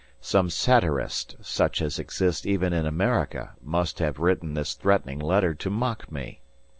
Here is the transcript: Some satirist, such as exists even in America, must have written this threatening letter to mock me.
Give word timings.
Some 0.21 0.49
satirist, 0.49 1.35
such 1.41 1.79
as 1.79 1.99
exists 1.99 2.43
even 2.43 2.73
in 2.73 2.87
America, 2.87 3.51
must 3.61 3.99
have 3.99 4.17
written 4.17 4.55
this 4.55 4.73
threatening 4.73 5.19
letter 5.19 5.53
to 5.53 5.69
mock 5.69 6.11
me. 6.11 6.41